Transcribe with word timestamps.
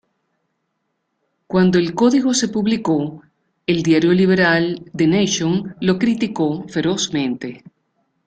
Cuando 1.45 1.77
el 1.77 1.93
código 1.93 2.33
se 2.33 2.47
publicó, 2.47 3.21
el 3.67 3.83
diario 3.83 4.11
liberal 4.13 4.83
"The 4.97 5.05
Nation" 5.05 5.75
lo 5.79 5.99
criticó 5.99 6.67
ferozmente. 6.69 7.63